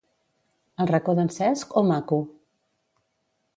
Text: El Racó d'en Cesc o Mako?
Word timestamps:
El 0.85 0.89
Racó 0.91 1.15
d'en 1.19 1.29
Cesc 1.37 1.77
o 1.81 1.85
Mako? 1.91 2.19